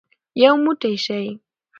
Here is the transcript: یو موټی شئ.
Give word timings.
یو 0.41 0.53
موټی 0.63 0.95
شئ. 1.05 1.27